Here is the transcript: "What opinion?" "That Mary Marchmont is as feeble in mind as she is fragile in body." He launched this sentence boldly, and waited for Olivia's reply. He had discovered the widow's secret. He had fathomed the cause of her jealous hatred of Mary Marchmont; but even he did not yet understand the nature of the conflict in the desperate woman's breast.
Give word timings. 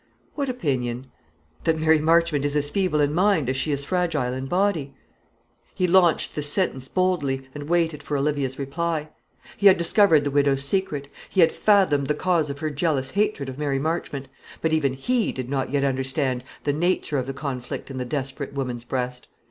"What 0.33 0.49
opinion?" 0.49 1.11
"That 1.63 1.77
Mary 1.77 1.99
Marchmont 1.99 2.43
is 2.43 2.55
as 2.55 2.71
feeble 2.71 3.01
in 3.01 3.13
mind 3.13 3.49
as 3.49 3.55
she 3.55 3.71
is 3.71 3.85
fragile 3.85 4.33
in 4.33 4.47
body." 4.47 4.95
He 5.75 5.85
launched 5.87 6.33
this 6.33 6.47
sentence 6.51 6.87
boldly, 6.87 7.47
and 7.53 7.69
waited 7.69 8.01
for 8.01 8.17
Olivia's 8.17 8.57
reply. 8.57 9.09
He 9.57 9.67
had 9.67 9.77
discovered 9.77 10.23
the 10.23 10.31
widow's 10.31 10.63
secret. 10.65 11.07
He 11.29 11.41
had 11.41 11.51
fathomed 11.51 12.07
the 12.07 12.15
cause 12.15 12.49
of 12.49 12.57
her 12.57 12.71
jealous 12.71 13.11
hatred 13.11 13.47
of 13.47 13.59
Mary 13.59 13.77
Marchmont; 13.77 14.27
but 14.59 14.73
even 14.73 14.93
he 14.93 15.31
did 15.31 15.51
not 15.51 15.69
yet 15.69 15.83
understand 15.83 16.43
the 16.63 16.73
nature 16.73 17.19
of 17.19 17.27
the 17.27 17.31
conflict 17.33 17.91
in 17.91 17.97
the 17.97 18.03
desperate 18.03 18.53
woman's 18.53 18.83
breast. 18.83 19.27